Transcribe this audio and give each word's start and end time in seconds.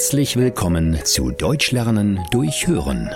Herzlich 0.00 0.36
willkommen 0.36 0.98
zu 1.04 1.30
Deutsch 1.30 1.72
lernen 1.72 2.24
durch 2.30 2.66
Hören. 2.66 3.10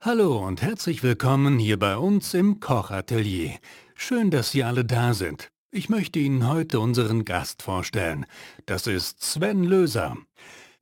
Hallo 0.00 0.46
und 0.46 0.62
herzlich 0.62 1.02
willkommen 1.02 1.58
hier 1.58 1.76
bei 1.76 1.96
uns 1.96 2.34
im 2.34 2.60
Kochatelier. 2.60 3.56
Schön, 3.96 4.30
dass 4.30 4.52
Sie 4.52 4.62
alle 4.62 4.84
da 4.84 5.12
sind. 5.12 5.50
Ich 5.72 5.88
möchte 5.88 6.20
Ihnen 6.20 6.48
heute 6.48 6.78
unseren 6.78 7.24
Gast 7.24 7.64
vorstellen. 7.64 8.26
Das 8.66 8.86
ist 8.86 9.24
Sven 9.24 9.64
Löser. 9.64 10.16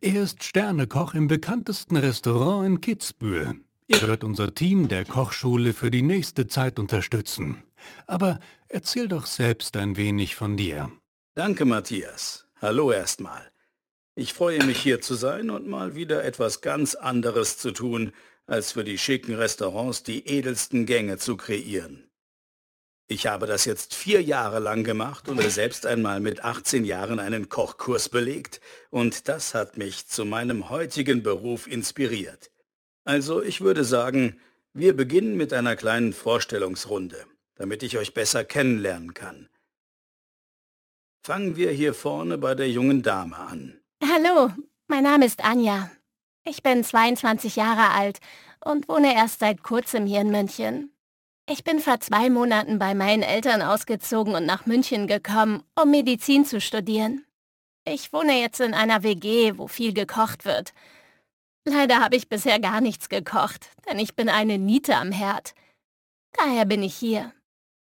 Er 0.02 0.22
ist 0.24 0.44
Sternekoch 0.44 1.14
im 1.14 1.28
bekanntesten 1.28 1.96
Restaurant 1.96 2.66
in 2.66 2.80
Kitzbühel. 2.82 3.54
Wird 4.00 4.24
unser 4.24 4.54
Team 4.54 4.88
der 4.88 5.04
Kochschule 5.04 5.72
für 5.72 5.90
die 5.90 6.02
nächste 6.02 6.46
Zeit 6.46 6.78
unterstützen. 6.78 7.62
Aber 8.06 8.40
erzähl 8.68 9.08
doch 9.08 9.26
selbst 9.26 9.76
ein 9.76 9.96
wenig 9.96 10.34
von 10.34 10.56
dir. 10.56 10.90
Danke, 11.34 11.64
Matthias. 11.64 12.46
Hallo 12.60 12.92
erstmal. 12.92 13.50
Ich 14.14 14.32
freue 14.32 14.64
mich 14.64 14.78
hier 14.78 15.00
zu 15.00 15.14
sein 15.14 15.50
und 15.50 15.66
mal 15.66 15.94
wieder 15.94 16.24
etwas 16.24 16.60
ganz 16.60 16.94
anderes 16.94 17.58
zu 17.58 17.72
tun, 17.72 18.12
als 18.46 18.72
für 18.72 18.84
die 18.84 18.98
schicken 18.98 19.34
Restaurants 19.34 20.02
die 20.02 20.26
edelsten 20.26 20.86
Gänge 20.86 21.18
zu 21.18 21.36
kreieren. 21.36 22.08
Ich 23.06 23.26
habe 23.26 23.46
das 23.46 23.64
jetzt 23.64 23.94
vier 23.94 24.22
Jahre 24.22 24.60
lang 24.60 24.82
gemacht 24.82 25.28
und 25.28 25.40
selbst 25.42 25.84
einmal 25.84 26.20
mit 26.20 26.42
18 26.42 26.84
Jahren 26.84 27.20
einen 27.20 27.48
Kochkurs 27.48 28.08
belegt 28.08 28.60
und 28.90 29.28
das 29.28 29.54
hat 29.54 29.76
mich 29.76 30.06
zu 30.06 30.24
meinem 30.24 30.70
heutigen 30.70 31.22
Beruf 31.22 31.66
inspiriert. 31.66 32.50
Also 33.04 33.42
ich 33.42 33.60
würde 33.60 33.84
sagen, 33.84 34.40
wir 34.72 34.96
beginnen 34.96 35.36
mit 35.36 35.52
einer 35.52 35.76
kleinen 35.76 36.12
Vorstellungsrunde, 36.12 37.26
damit 37.54 37.82
ich 37.82 37.98
euch 37.98 38.14
besser 38.14 38.44
kennenlernen 38.44 39.12
kann. 39.12 39.48
Fangen 41.22 41.56
wir 41.56 41.70
hier 41.70 41.94
vorne 41.94 42.38
bei 42.38 42.54
der 42.54 42.70
jungen 42.70 43.02
Dame 43.02 43.36
an. 43.36 43.80
Hallo, 44.02 44.50
mein 44.88 45.04
Name 45.04 45.26
ist 45.26 45.44
Anja. 45.44 45.90
Ich 46.44 46.62
bin 46.62 46.82
22 46.82 47.56
Jahre 47.56 47.90
alt 47.90 48.20
und 48.64 48.88
wohne 48.88 49.14
erst 49.14 49.40
seit 49.40 49.62
kurzem 49.62 50.06
hier 50.06 50.22
in 50.22 50.30
München. 50.30 50.90
Ich 51.48 51.62
bin 51.62 51.80
vor 51.80 52.00
zwei 52.00 52.30
Monaten 52.30 52.78
bei 52.78 52.94
meinen 52.94 53.22
Eltern 53.22 53.60
ausgezogen 53.60 54.34
und 54.34 54.46
nach 54.46 54.64
München 54.64 55.06
gekommen, 55.06 55.62
um 55.80 55.90
Medizin 55.90 56.46
zu 56.46 56.58
studieren. 56.60 57.26
Ich 57.86 58.14
wohne 58.14 58.40
jetzt 58.40 58.60
in 58.60 58.72
einer 58.72 59.02
WG, 59.02 59.58
wo 59.58 59.66
viel 59.66 59.92
gekocht 59.92 60.46
wird. 60.46 60.72
Leider 61.64 62.00
habe 62.00 62.16
ich 62.16 62.28
bisher 62.28 62.60
gar 62.60 62.80
nichts 62.80 63.08
gekocht, 63.08 63.70
denn 63.88 63.98
ich 63.98 64.14
bin 64.14 64.28
eine 64.28 64.58
Niete 64.58 64.96
am 64.96 65.12
Herd. 65.12 65.54
Daher 66.32 66.66
bin 66.66 66.82
ich 66.82 66.94
hier. 66.94 67.32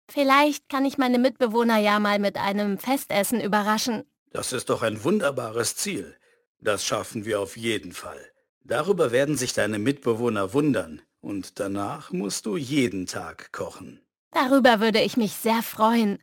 Vielleicht 0.10 0.70
kann 0.70 0.86
ich 0.86 0.98
meine 0.98 1.20
Mitbewohner 1.20 1.78
ja 1.78 2.00
mal 2.00 2.20
mit 2.20 2.38
einem 2.38 2.78
Festessen 2.78 3.42
überraschen. 3.42 4.04
Das 4.30 4.54
ist 4.54 4.70
doch 4.70 4.82
ein 4.82 5.04
wunderbares 5.04 5.76
Ziel. 5.76 6.16
Das 6.60 6.86
schaffen 6.86 7.26
wir 7.26 7.40
auf 7.40 7.58
jeden 7.58 7.92
Fall. 7.92 8.20
Darüber 8.64 9.12
werden 9.12 9.36
sich 9.36 9.54
deine 9.54 9.80
Mitbewohner 9.80 10.54
wundern, 10.54 11.02
und 11.22 11.60
danach 11.60 12.12
musst 12.12 12.46
du 12.46 12.58
jeden 12.58 13.08
Tag 13.08 13.52
kochen. 13.52 14.02
Darüber 14.32 14.80
würde 14.80 15.02
ich 15.02 15.18
mich 15.18 15.34
sehr 15.34 15.64
freuen. 15.64 16.20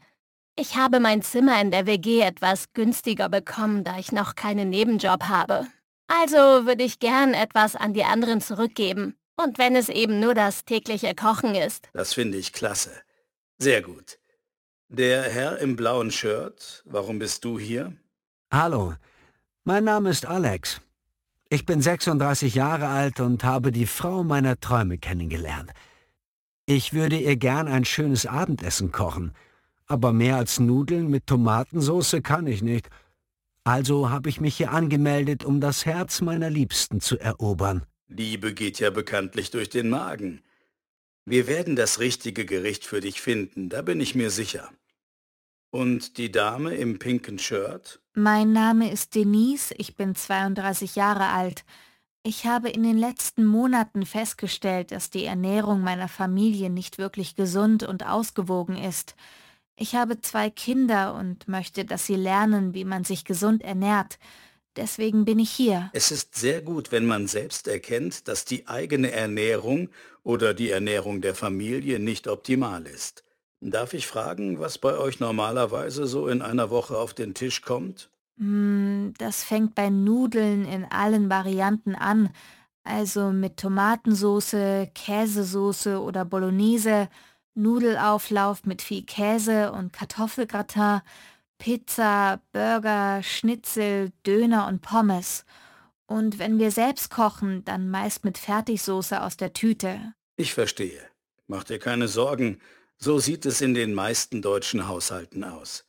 Ich 0.56 0.77
habe 0.77 1.00
mein 1.00 1.22
Zimmer 1.22 1.61
in 1.61 1.70
der 1.70 1.87
WG 1.87 2.20
etwas 2.20 2.72
günstiger 2.72 3.28
bekommen, 3.28 3.84
da 3.84 3.98
ich 3.98 4.12
noch 4.12 4.34
keinen 4.34 4.70
Nebenjob 4.70 5.25
habe. 5.25 5.67
Also 6.09 6.67
würde 6.67 6.83
ich 6.83 6.98
gern 6.98 7.34
etwas 7.34 7.77
an 7.77 7.92
die 7.92 8.05
anderen 8.05 8.41
zurückgeben. 8.41 9.14
Und 9.37 9.59
wenn 9.59 9.77
es 9.77 9.89
eben 9.89 10.19
nur 10.19 10.34
das 10.34 10.65
tägliche 10.65 11.15
Kochen 11.15 11.55
ist. 11.55 11.89
Das 11.92 12.12
finde 12.12 12.39
ich 12.39 12.53
klasse. 12.53 12.91
Sehr 13.59 13.83
gut. 13.83 14.19
Der 14.89 15.23
Herr 15.23 15.59
im 15.59 15.77
blauen 15.77 16.10
Shirt, 16.10 16.82
warum 16.87 17.19
bist 17.19 17.44
du 17.44 17.59
hier? 17.59 17.93
Hallo, 18.50 18.94
mein 19.65 19.84
Name 19.84 20.10
ist 20.10 20.25
Alex. 20.27 20.81
Ich 21.50 21.66
bin 21.66 21.82
36 21.82 22.55
Jahre 22.55 22.88
alt 22.88 23.21
und 23.21 23.44
habe 23.44 23.71
die 23.71 23.87
Frau 23.87 24.25
meiner 24.25 24.59
Träume 24.59 24.99
kennengelernt. 24.99 25.71
Ich 26.65 26.94
würde 26.94 27.19
ihr 27.19 27.37
gern 27.37 27.69
ein 27.69 27.84
schönes 27.84 28.27
Abendessen 28.27 28.93
kochen, 28.93 29.32
aber 29.87 30.12
mehr 30.12 30.37
als 30.37 30.59
Nudeln 30.59 31.09
mit 31.09 31.27
Tomatensauce 31.27 32.16
kann 32.22 32.47
ich 32.47 32.62
nicht. 32.62 32.88
Also 33.69 34.09
habe 34.09 34.31
ich 34.31 34.41
mich 34.41 34.56
hier 34.56 34.73
angemeldet, 34.73 35.45
um 35.45 35.61
das 35.61 35.84
Herz 35.84 36.23
meiner 36.23 36.49
Liebsten 36.49 37.03
zu 37.03 37.19
erobern. 37.19 37.84
Liebe 38.06 38.55
geht 38.55 38.81
ja 38.81 38.89
bekanntlich 38.89 39.51
durch 39.51 39.69
den 39.69 39.91
Magen. 39.91 40.41
Wir 41.27 41.47
werden 41.47 41.77
das 41.77 42.01
richtige 42.01 42.47
Gericht 42.47 42.87
für 42.87 43.01
dich 43.01 43.21
finden, 43.21 43.69
da 43.69 43.83
bin 43.83 44.01
ich 44.01 44.15
mir 44.15 44.31
sicher. 44.31 44.71
Und 45.69 46.17
die 46.17 46.33
Dame 46.33 46.77
im 46.77 46.99
pinken 46.99 47.39
Shirt? 47.39 48.01
Mein 48.15 48.55
Name 48.55 48.91
ist 48.91 49.15
Denise, 49.15 49.75
ich 49.77 49.97
bin 49.97 50.15
32 50.15 50.97
Jahre 50.97 51.27
alt. 51.27 51.67
Ich 52.23 52.47
habe 52.47 52.71
in 52.71 52.83
den 52.83 52.97
letzten 52.97 53.45
Monaten 53.45 54.06
festgestellt, 54.06 54.93
dass 54.93 55.11
die 55.11 55.27
Ernährung 55.27 55.83
meiner 55.83 56.09
Familie 56.09 56.71
nicht 56.71 56.97
wirklich 56.97 57.37
gesund 57.37 57.83
und 57.83 58.06
ausgewogen 58.06 58.79
ist. 58.79 59.15
Ich 59.81 59.94
habe 59.94 60.21
zwei 60.21 60.50
Kinder 60.50 61.15
und 61.15 61.47
möchte, 61.47 61.84
dass 61.84 62.05
sie 62.05 62.16
lernen, 62.16 62.75
wie 62.75 62.84
man 62.84 63.05
sich 63.05 63.25
gesund 63.25 63.62
ernährt. 63.62 64.19
Deswegen 64.77 65.25
bin 65.25 65.39
ich 65.39 65.50
hier. 65.50 65.91
Es 65.93 66.11
ist 66.11 66.34
sehr 66.34 66.62
gut, 66.62 66.91
wenn 66.91 67.06
man 67.06 67.28
selbst 67.28 67.69
erkennt, 67.69 68.27
dass 68.27 68.44
die 68.44 68.67
eigene 68.67 69.12
Ernährung 69.12 69.88
oder 70.25 70.53
die 70.53 70.71
Ernährung 70.71 71.21
der 71.21 71.37
Familie 71.37 72.00
nicht 72.00 72.27
optimal 72.27 72.87
ist. 72.87 73.22
Darf 73.61 73.94
ich 73.94 74.09
fragen, 74.09 74.59
was 74.59 74.78
bei 74.78 74.97
euch 74.99 75.21
normalerweise 75.21 76.06
so 76.06 76.27
in 76.27 76.43
einer 76.43 76.71
Woche 76.71 76.97
auf 76.97 77.15
den 77.15 77.34
Tisch 77.34 77.62
kommt? 77.62 78.11
Mm, 78.37 79.11
das 79.19 79.44
fängt 79.44 79.77
bei 79.77 79.91
Nudeln 79.91 80.65
in 80.65 80.84
allen 80.87 81.31
Varianten 81.31 81.94
an, 81.94 82.31
also 82.83 83.31
mit 83.31 83.59
Tomatensoße, 83.59 84.91
Käsesoße 84.94 86.00
oder 86.00 86.25
Bolognese, 86.25 87.09
Nudelauflauf 87.58 88.64
mit 88.64 88.82
viel 88.82 89.02
Käse 89.02 89.72
und 89.72 89.92
Kartoffelgratin, 89.92 91.02
Pizza, 91.58 92.41
Burger, 92.52 93.22
Schnitzel, 93.22 94.12
Döner 94.24 94.69
und 94.69 94.80
Pommes. 94.80 95.44
Und 96.06 96.38
wenn 96.38 96.58
wir 96.58 96.70
selbst 96.70 97.10
kochen, 97.10 97.64
dann 97.64 97.91
meist 97.91 98.24
mit 98.24 98.38
Fertigsoße 98.38 99.20
aus 99.20 99.36
der 99.36 99.52
Tüte. 99.52 100.14
Ich 100.36 100.54
verstehe. 100.54 101.02
Mach 101.48 101.64
dir 101.64 101.78
keine 101.78 102.08
Sorgen, 102.08 102.60
so 102.96 103.19
sieht 103.19 103.44
es 103.44 103.60
in 103.60 103.75
den 103.75 103.92
meisten 103.92 104.40
deutschen 104.40 104.88
Haushalten 104.88 105.44
aus. 105.44 105.84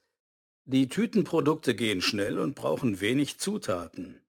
Die 0.65 0.87
Tütenprodukte 0.87 1.75
gehen 1.75 2.01
schnell 2.01 2.39
und 2.39 2.55
brauchen 2.55 2.99
wenig 2.99 3.39
Zutaten. 3.39 4.21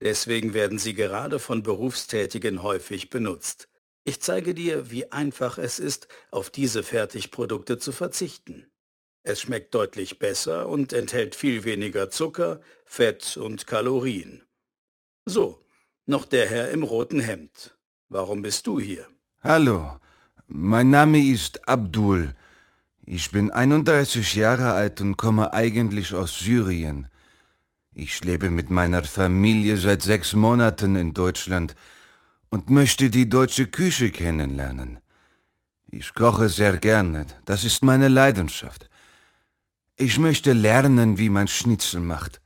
Deswegen 0.00 0.54
werden 0.54 0.78
sie 0.78 0.94
gerade 0.94 1.38
von 1.38 1.62
Berufstätigen 1.62 2.62
häufig 2.62 3.10
benutzt. 3.10 3.68
Ich 4.08 4.22
zeige 4.22 4.54
dir, 4.54 4.90
wie 4.90 5.12
einfach 5.12 5.58
es 5.58 5.78
ist, 5.78 6.08
auf 6.30 6.48
diese 6.48 6.82
Fertigprodukte 6.82 7.76
zu 7.76 7.92
verzichten. 7.92 8.64
Es 9.22 9.42
schmeckt 9.42 9.74
deutlich 9.74 10.18
besser 10.18 10.66
und 10.66 10.94
enthält 10.94 11.34
viel 11.34 11.64
weniger 11.64 12.08
Zucker, 12.08 12.62
Fett 12.86 13.36
und 13.36 13.66
Kalorien. 13.66 14.44
So, 15.26 15.62
noch 16.06 16.24
der 16.24 16.48
Herr 16.48 16.70
im 16.70 16.84
roten 16.84 17.20
Hemd. 17.20 17.76
Warum 18.08 18.40
bist 18.40 18.66
du 18.66 18.80
hier? 18.80 19.06
Hallo, 19.42 20.00
mein 20.46 20.88
Name 20.88 21.18
ist 21.18 21.68
Abdul. 21.68 22.34
Ich 23.04 23.30
bin 23.30 23.50
31 23.50 24.36
Jahre 24.36 24.72
alt 24.72 25.02
und 25.02 25.18
komme 25.18 25.52
eigentlich 25.52 26.14
aus 26.14 26.38
Syrien. 26.38 27.08
Ich 27.92 28.24
lebe 28.24 28.48
mit 28.48 28.70
meiner 28.70 29.04
Familie 29.04 29.76
seit 29.76 30.00
sechs 30.00 30.32
Monaten 30.32 30.96
in 30.96 31.12
Deutschland 31.12 31.74
und 32.50 32.70
möchte 32.70 33.10
die 33.10 33.28
deutsche 33.28 33.66
Küche 33.66 34.10
kennenlernen. 34.10 34.98
Ich 35.90 36.14
koche 36.14 36.48
sehr 36.48 36.76
gerne, 36.76 37.26
das 37.44 37.64
ist 37.64 37.82
meine 37.82 38.08
Leidenschaft. 38.08 38.88
Ich 39.96 40.18
möchte 40.18 40.52
lernen, 40.52 41.18
wie 41.18 41.28
man 41.28 41.48
Schnitzel 41.48 42.00
macht. 42.00 42.40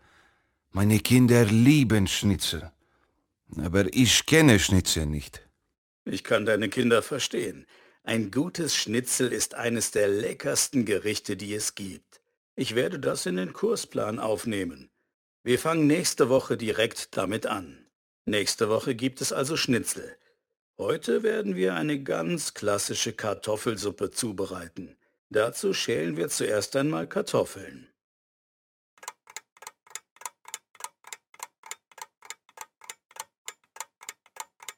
Meine 0.70 1.00
Kinder 1.00 1.44
lieben 1.44 2.06
Schnitzel. 2.06 2.70
Aber 3.58 3.92
ich 3.94 4.24
kenne 4.26 4.58
Schnitzel 4.58 5.06
nicht. 5.06 5.46
Ich 6.04 6.24
kann 6.24 6.46
deine 6.46 6.68
Kinder 6.68 7.02
verstehen. 7.02 7.66
Ein 8.04 8.30
gutes 8.30 8.74
Schnitzel 8.74 9.32
ist 9.32 9.54
eines 9.54 9.90
der 9.90 10.08
leckersten 10.08 10.84
Gerichte, 10.84 11.36
die 11.36 11.54
es 11.54 11.74
gibt. 11.74 12.20
Ich 12.56 12.74
werde 12.74 12.98
das 12.98 13.26
in 13.26 13.36
den 13.36 13.52
Kursplan 13.52 14.18
aufnehmen. 14.18 14.90
Wir 15.44 15.58
fangen 15.58 15.86
nächste 15.86 16.28
Woche 16.28 16.56
direkt 16.56 17.16
damit 17.16 17.46
an. 17.46 17.81
Nächste 18.24 18.68
Woche 18.68 18.94
gibt 18.94 19.20
es 19.20 19.32
also 19.32 19.56
Schnitzel. 19.56 20.16
Heute 20.78 21.24
werden 21.24 21.56
wir 21.56 21.74
eine 21.74 22.02
ganz 22.02 22.54
klassische 22.54 23.12
Kartoffelsuppe 23.12 24.12
zubereiten. 24.12 24.96
Dazu 25.28 25.74
schälen 25.74 26.16
wir 26.16 26.28
zuerst 26.28 26.76
einmal 26.76 27.08
Kartoffeln. 27.08 27.88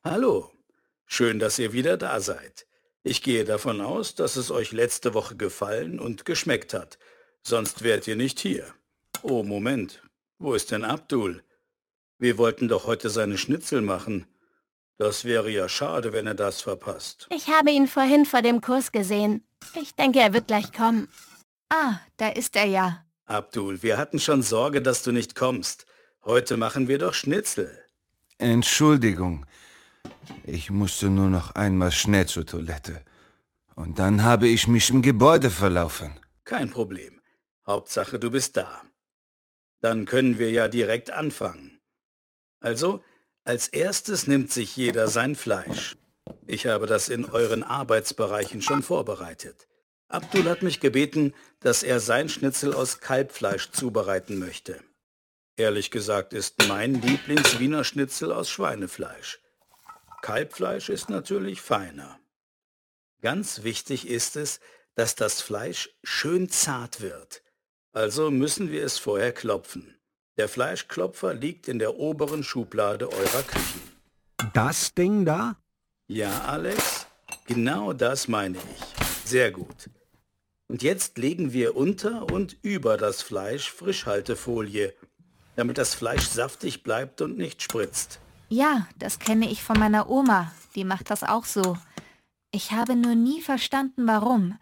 Hallo, 0.03 0.53
schön, 1.07 1.39
dass 1.39 1.59
ihr 1.59 1.73
wieder 1.73 1.97
da 1.99 2.21
seid. 2.21 2.67
Ich 3.03 3.23
gehe 3.23 3.45
davon 3.45 3.83
aus, 3.83 4.15
dass 4.15 4.37
es 4.37 4.51
euch 4.51 4.73
letzte 4.73 5.13
Woche 5.13 5.37
gefallen 5.37 6.01
und 6.01 6.25
geschmeckt 6.25 6.73
hat. 6.73 6.99
Sonst 7.43 7.83
wärt 7.83 8.07
ihr 8.07 8.17
nicht 8.17 8.41
hier. 8.41 8.75
Oh, 9.23 9.43
Moment. 9.43 10.03
Wo 10.39 10.55
ist 10.55 10.71
denn 10.71 10.85
Abdul? 10.85 11.43
Wir 12.19 12.39
wollten 12.39 12.69
doch 12.69 12.87
heute 12.87 13.11
seine 13.11 13.39
Schnitzel 13.39 13.81
machen. 13.81 14.27
Das 14.97 15.25
wäre 15.25 15.51
ja 15.51 15.69
schade, 15.69 16.13
wenn 16.13 16.27
er 16.27 16.35
das 16.35 16.61
verpasst. 16.61 17.27
Ich 17.31 17.49
habe 17.49 17.71
ihn 17.71 17.89
vorhin 17.89 18.25
vor 18.25 18.43
dem 18.43 18.61
Kurs 18.61 18.93
gesehen. 18.93 19.45
Ich 19.81 19.95
denke, 19.95 20.21
er 20.21 20.33
wird 20.33 20.47
gleich 20.47 20.73
kommen. 20.73 21.09
Ah, 21.69 21.95
da 22.17 22.29
ist 22.29 22.55
er 22.55 22.67
ja. 22.67 23.05
Abdul, 23.27 23.83
wir 23.83 23.99
hatten 23.99 24.21
schon 24.21 24.43
Sorge, 24.43 24.83
dass 24.83 25.03
du 25.03 25.11
nicht 25.11 25.35
kommst. 25.35 25.87
Heute 26.25 26.57
machen 26.57 26.89
wir 26.89 26.99
doch 26.99 27.15
Schnitzel. 27.15 27.77
Entschuldigung. 28.39 29.47
Ich 30.45 30.71
musste 30.71 31.09
nur 31.09 31.29
noch 31.29 31.55
einmal 31.55 31.91
schnell 31.91 32.27
zur 32.27 32.47
Toilette. 32.47 33.03
Und 33.75 33.99
dann 33.99 34.23
habe 34.23 34.47
ich 34.47 34.69
mich 34.69 34.91
im 34.91 35.03
Gebäude 35.03 35.51
verlaufen. 35.51 36.13
Kein 36.45 36.71
Problem. 36.71 37.21
Hauptsache, 37.67 38.19
du 38.19 38.31
bist 38.31 38.57
da. 38.57 38.83
Dann 39.81 40.05
können 40.05 40.39
wir 40.39 40.51
ja 40.51 40.69
direkt 40.69 41.11
anfangen. 41.11 41.74
Also, 42.65 43.05
als 43.45 43.69
erstes 43.69 44.27
nimmt 44.27 44.51
sich 44.51 44.75
jeder 44.75 45.09
sein 45.09 45.37
Fleisch. 45.37 45.97
Ich 46.47 46.67
habe 46.67 46.87
das 46.87 47.11
in 47.11 47.27
euren 47.27 47.63
Arbeitsbereichen 47.63 48.63
schon 48.63 48.83
vorbereitet. 48.83 49.69
Abdul 50.09 50.49
hat 50.49 50.63
mich 50.63 50.81
gebeten, 50.81 51.35
dass 51.61 51.83
er 51.83 52.01
sein 52.01 52.31
Schnitzel 52.31 52.73
aus 52.73 53.01
Kalbfleisch 53.01 53.71
zubereiten 53.73 54.39
möchte. 54.39 54.83
Ehrlich 55.59 55.91
gesagt 55.91 56.33
ist 56.33 56.67
mein 56.67 57.03
Lieblings-Wiener 57.03 57.85
Schnitzel 57.85 58.33
aus 58.33 58.49
Schweinefleisch. 58.49 59.41
Kalbfleisch 60.23 60.89
ist 60.89 61.11
natürlich 61.11 61.61
feiner. 61.61 62.19
Ganz 63.21 63.63
wichtig 63.63 64.09
ist 64.09 64.37
es, 64.37 64.61
dass 64.95 65.17
das 65.17 65.43
Fleisch 65.43 65.91
schön 66.03 66.49
zart 66.49 67.03
wird. 67.03 67.43
Also 67.93 68.31
müssen 68.31 68.71
wir 68.71 68.85
es 68.85 68.97
vorher 68.97 69.33
klopfen. 69.33 69.95
Der 70.37 70.49
Fleischklopfer 70.49 71.33
liegt 71.35 71.69
in 71.69 71.79
der 71.79 71.97
oberen 71.97 72.43
Schublade 72.43 73.09
eurer 73.09 73.43
Küchen. 73.43 73.81
Das 74.53 74.93
Ding 74.93 75.25
da? 75.25 75.57
Ja, 76.09 76.43
Alex, 76.47 77.07
genau 77.47 77.93
das 77.93 78.27
meine 78.27 78.59
ich. 78.59 79.29
Sehr 79.29 79.53
gut. 79.53 79.91
Und 80.67 80.83
jetzt 80.83 81.19
legen 81.19 81.53
wir 81.53 81.77
unter 81.77 82.33
und 82.33 82.57
über 82.63 82.97
das 82.97 83.23
Fleisch 83.23 83.71
Frischhaltefolie, 83.71 84.93
damit 85.55 85.79
das 85.79 85.95
Fleisch 85.95 86.27
saftig 86.27 86.83
bleibt 86.83 87.21
und 87.21 87.39
nicht 87.39 87.63
spritzt. 87.63 88.19
Ja, 88.49 88.89
das 88.99 89.21
kenne 89.21 89.49
ich 89.51 89.63
von 89.63 89.79
meiner 89.79 90.11
Oma. 90.11 90.53
Die 90.75 90.85
macht 90.85 91.11
das 91.11 91.23
auch 91.23 91.45
so. 91.45 91.77
Ich 92.51 92.73
habe 92.73 92.97
nur 92.97 93.15
nie 93.15 93.41
verstanden, 93.41 94.07
warum. 94.07 94.59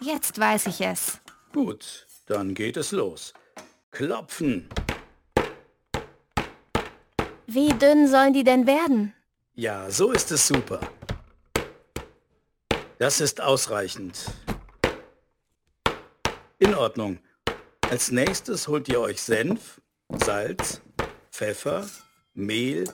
Jetzt 0.00 0.38
weiß 0.38 0.66
ich 0.66 0.80
es. 0.80 1.20
Gut, 1.52 2.06
dann 2.26 2.54
geht 2.54 2.76
es 2.76 2.92
los. 2.92 3.34
Klopfen. 3.90 4.68
Wie 7.46 7.68
dünn 7.68 8.08
sollen 8.08 8.32
die 8.32 8.42
denn 8.42 8.66
werden? 8.66 9.14
Ja, 9.54 9.88
so 9.88 10.10
ist 10.10 10.32
es 10.32 10.48
super. 10.48 10.80
Das 12.98 13.20
ist 13.20 13.40
ausreichend. 13.40 14.24
In 16.58 16.74
Ordnung. 16.74 17.20
Als 17.88 18.10
nächstes 18.10 18.66
holt 18.66 18.88
ihr 18.88 19.00
euch 19.00 19.22
Senf, 19.22 19.80
Salz, 20.08 20.80
Pfeffer, 21.30 21.88
Mehl, 22.34 22.92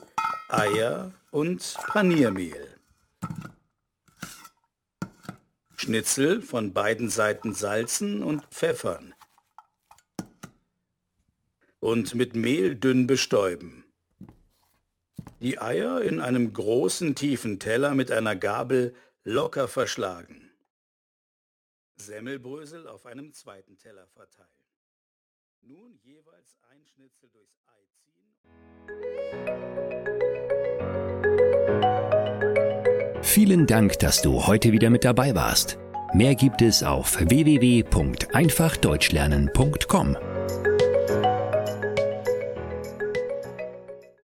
Eier 0.49 1.11
und 1.31 1.75
Paniermehl. 1.87 2.67
Schnitzel 5.75 6.41
von 6.43 6.73
beiden 6.73 7.09
Seiten 7.09 7.55
salzen 7.55 8.21
und 8.21 8.45
pfeffern. 8.45 9.15
Und 11.79 12.13
mit 12.13 12.35
Mehl 12.35 12.75
dünn 12.75 13.07
bestäuben. 13.07 13.82
Die 15.43 15.59
Eier 15.59 16.01
in 16.01 16.19
einem 16.21 16.53
großen 16.53 17.15
tiefen 17.15 17.59
Teller 17.59 17.95
mit 17.95 18.11
einer 18.11 18.33
Gabel 18.33 18.95
locker 19.25 19.67
verschlagen. 19.67 20.49
Semmelbrösel 21.97 22.87
auf 22.87 23.05
einem 23.05 23.33
zweiten 23.33 23.77
Teller 23.77 24.07
verteilen. 24.07 24.47
Nun 25.61 25.99
jeweils 26.01 26.55
ein 26.71 26.85
Schnitzel 26.85 27.29
durchs 27.29 27.59
Ei 27.67 27.85
ziehen. 27.99 28.33
Vielen 33.21 33.67
Dank, 33.67 33.99
dass 33.99 34.21
du 34.21 34.47
heute 34.47 34.71
wieder 34.71 34.89
mit 34.89 35.03
dabei 35.03 35.35
warst. 35.35 35.77
Mehr 36.13 36.35
gibt 36.35 36.61
es 36.61 36.83
auf 36.83 37.19
www.einfachdeutschlernen.com. 37.19 40.17